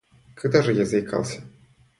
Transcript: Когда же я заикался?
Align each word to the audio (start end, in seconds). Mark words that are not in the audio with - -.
Когда 0.33 0.63
же 0.63 0.73
я 0.73 0.83
заикался? 0.83 1.43